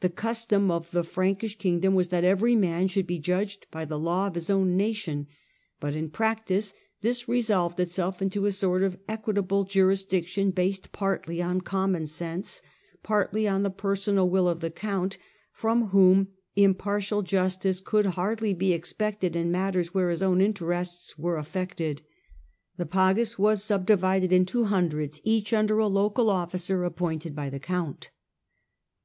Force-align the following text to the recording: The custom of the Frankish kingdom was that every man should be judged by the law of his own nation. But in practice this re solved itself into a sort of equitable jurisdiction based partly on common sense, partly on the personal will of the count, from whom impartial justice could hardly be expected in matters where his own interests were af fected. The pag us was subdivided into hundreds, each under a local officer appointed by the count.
The 0.00 0.08
custom 0.08 0.68
of 0.72 0.90
the 0.90 1.04
Frankish 1.04 1.58
kingdom 1.58 1.94
was 1.94 2.08
that 2.08 2.24
every 2.24 2.56
man 2.56 2.88
should 2.88 3.06
be 3.06 3.20
judged 3.20 3.68
by 3.70 3.84
the 3.84 3.96
law 4.00 4.26
of 4.26 4.34
his 4.34 4.50
own 4.50 4.76
nation. 4.76 5.28
But 5.78 5.94
in 5.94 6.10
practice 6.10 6.74
this 7.02 7.28
re 7.28 7.40
solved 7.40 7.78
itself 7.78 8.20
into 8.20 8.46
a 8.46 8.50
sort 8.50 8.82
of 8.82 8.98
equitable 9.06 9.62
jurisdiction 9.62 10.50
based 10.50 10.90
partly 10.90 11.40
on 11.40 11.60
common 11.60 12.08
sense, 12.08 12.62
partly 13.04 13.46
on 13.46 13.62
the 13.62 13.70
personal 13.70 14.28
will 14.28 14.48
of 14.48 14.58
the 14.58 14.72
count, 14.72 15.18
from 15.52 15.90
whom 15.90 16.30
impartial 16.56 17.22
justice 17.22 17.78
could 17.80 18.06
hardly 18.06 18.54
be 18.54 18.72
expected 18.72 19.36
in 19.36 19.52
matters 19.52 19.94
where 19.94 20.10
his 20.10 20.20
own 20.20 20.40
interests 20.40 21.16
were 21.16 21.36
af 21.36 21.52
fected. 21.52 22.00
The 22.76 22.86
pag 22.86 23.20
us 23.20 23.38
was 23.38 23.62
subdivided 23.62 24.32
into 24.32 24.64
hundreds, 24.64 25.20
each 25.22 25.52
under 25.52 25.78
a 25.78 25.86
local 25.86 26.28
officer 26.28 26.82
appointed 26.82 27.36
by 27.36 27.48
the 27.50 27.60
count. 27.60 28.10